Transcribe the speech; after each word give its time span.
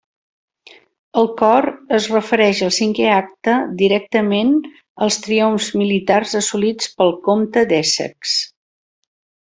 El 1.21 1.27
Cor 1.41 1.67
es 1.97 2.07
refereix 2.13 2.61
al 2.69 2.71
cinquè 2.79 3.11
acte 3.17 3.59
directament 3.83 4.57
als 5.09 5.21
triomfs 5.29 5.71
militars 5.85 6.37
assolits 6.43 6.93
pel 7.03 7.15
comte 7.31 7.69
d'Essex. 7.75 8.39